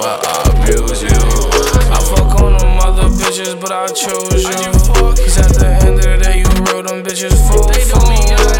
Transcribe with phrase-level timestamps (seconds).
[0.00, 1.20] why I abuse you.
[1.92, 4.72] I fuck on them other bitches, but I chose you.
[5.20, 8.00] Cause at the end of the day, you wrote them bitches full for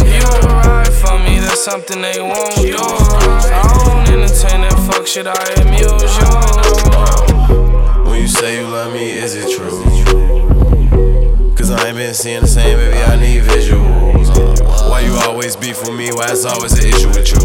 [0.05, 2.77] You ride for me, that's something they won't do.
[2.77, 5.33] I don't entertain that fuck shit, I
[5.63, 8.11] amuse you.
[8.11, 10.50] When you say you love me, is it true?
[11.71, 14.27] Cause I ain't been seeing the same, baby, I need visuals.
[14.27, 16.11] Uh, Why you always beef with me?
[16.11, 17.39] Why it's always an issue with you?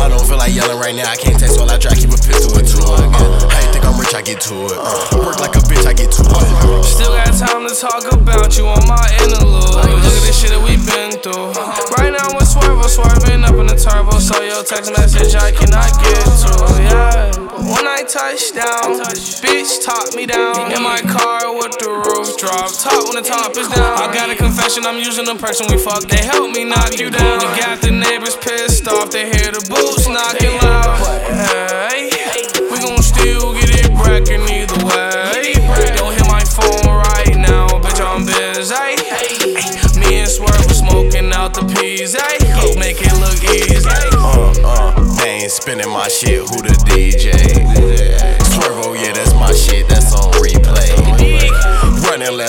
[0.00, 2.08] I don't feel like yelling right now, I can't text while I try to keep
[2.08, 2.80] a pistol with two.
[2.80, 4.16] Uh, how you think I'm rich?
[4.16, 4.72] I get to it.
[4.72, 6.48] Uh, work like a bitch, I get to it.
[6.80, 9.84] Still got time to talk about you on my interlude.
[9.84, 11.52] Look at this shit that we been through.
[12.00, 14.16] Right now, I'm swerving, swerving up in the turbo.
[14.16, 16.52] So your text message I cannot get to.
[16.88, 17.48] Yeah.
[17.68, 18.96] When I touch down,
[19.44, 20.72] bitch top me down.
[20.72, 22.07] In my car with the
[22.58, 22.72] drop.
[22.72, 23.98] Top when the top is down.
[23.98, 26.02] I got a confession, I'm using the perks when we fuck.
[26.04, 27.38] They help me knock you down.
[27.38, 29.10] We got the neighbors pissed off.
[29.10, 30.98] They hear the boots knocking loud.
[31.90, 32.10] Hey,
[32.70, 35.54] we gon' still get it brackin' either way.
[35.96, 38.74] Don't hit my phone right now, bitch, I'm busy.
[40.00, 42.38] Me and Swerve was smoking out the peas, ay.
[42.78, 43.88] Make it look easy.
[44.18, 47.77] Uh, uh, they ain't spinning my shit, who the DJ?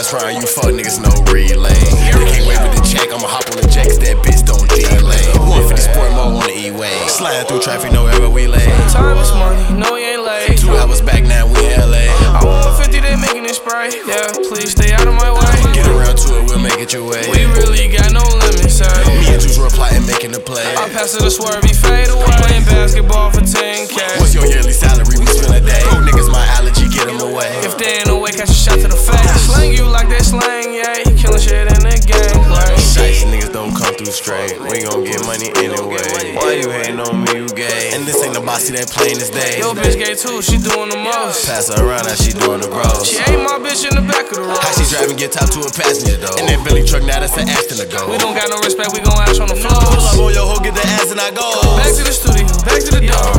[0.09, 1.69] Round, you fuck niggas, no relay.
[1.69, 5.21] They can't wait with the check, I'ma hop on the 'cause that bitch don't delay.
[5.38, 6.97] 150 sport mode on the E-way.
[7.07, 8.65] Sliding through traffic, no ever we lay.
[8.89, 10.58] Time is money, no, you ain't late.
[10.58, 12.09] Two hours back, now we in LA.
[12.33, 13.93] I want 50, they making it spray.
[14.08, 15.73] Yeah, please stay out of my way.
[15.77, 17.30] Get around to it, we'll make it your way.
[17.30, 18.89] We really got no limits, sir.
[19.05, 20.65] Me and Juice were plotting, making the play.
[20.76, 22.26] I pass it to Swerve, he fade away.
[22.41, 24.17] Playing basketball for 10K.
[24.17, 25.21] What's your yearly salary?
[25.21, 25.86] We spend a day.
[26.02, 27.61] Niggas, my allergy, get them away.
[27.61, 28.08] If they ain't
[28.39, 29.52] catch a shot to the face.
[29.52, 31.04] Slang you like that slang, yeah.
[31.20, 32.39] Killing shit in the game.
[32.48, 34.55] Like, Shiesty niggas don't come through straight.
[34.55, 36.00] We gon' get money anyway.
[36.39, 37.44] Why you hating on me?
[37.44, 37.92] You gay?
[37.92, 39.60] And this ain't the bossy that plain as day.
[39.60, 41.52] Yo, bitch gay too, she doing the most.
[41.52, 43.04] Pass her around, how she doing the bros.
[43.04, 44.64] She ain't my bitch in the back of the road.
[44.64, 46.39] How she driving, get top to a passenger though.
[46.39, 48.08] And that Billy truck, now that's an Aston to go.
[48.08, 49.83] We don't got no respect, we gon' ash on the floor.
[49.83, 51.60] Pull up on your hoe, get the ass and I go.
[51.76, 53.39] Back to the studio, back to the door.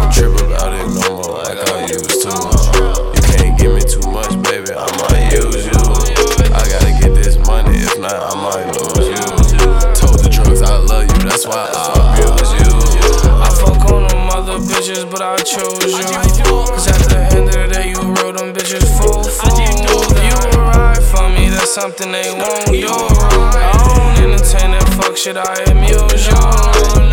[11.51, 12.71] Why I abuse you.
[13.43, 16.47] I fuck on them other bitches, but I chose you.
[16.71, 19.59] Cause at the end of the day, you wrote them bitches full fool.
[20.23, 22.87] You ride for me, that's something they won't do.
[22.87, 27.10] I don't entertain that fuck shit, I admit